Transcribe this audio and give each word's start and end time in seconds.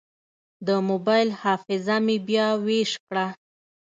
د 0.67 0.69
موبایل 0.89 1.29
حافظه 1.41 1.95
مې 2.05 2.17
بیا 2.27 2.47
ویش 2.65 2.91
کړه. 3.07 3.25